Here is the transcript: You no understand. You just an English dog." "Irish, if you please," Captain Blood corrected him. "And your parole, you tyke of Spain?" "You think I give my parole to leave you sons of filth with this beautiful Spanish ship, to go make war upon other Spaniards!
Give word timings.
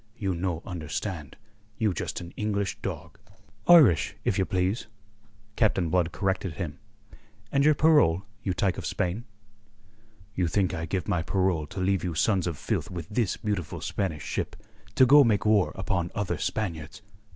You 0.17 0.33
no 0.33 0.63
understand. 0.65 1.35
You 1.77 1.93
just 1.93 2.21
an 2.21 2.33
English 2.35 2.79
dog." 2.81 3.19
"Irish, 3.67 4.15
if 4.23 4.39
you 4.39 4.45
please," 4.45 4.87
Captain 5.55 5.89
Blood 5.91 6.11
corrected 6.11 6.53
him. 6.53 6.79
"And 7.51 7.63
your 7.63 7.75
parole, 7.75 8.23
you 8.41 8.55
tyke 8.55 8.79
of 8.79 8.85
Spain?" 8.87 9.25
"You 10.33 10.47
think 10.47 10.73
I 10.73 10.87
give 10.87 11.07
my 11.07 11.21
parole 11.21 11.67
to 11.67 11.79
leave 11.79 12.03
you 12.03 12.15
sons 12.15 12.47
of 12.47 12.57
filth 12.57 12.89
with 12.89 13.09
this 13.09 13.37
beautiful 13.37 13.79
Spanish 13.79 14.23
ship, 14.23 14.55
to 14.95 15.05
go 15.05 15.23
make 15.23 15.45
war 15.45 15.71
upon 15.75 16.09
other 16.15 16.39
Spaniards! 16.39 17.03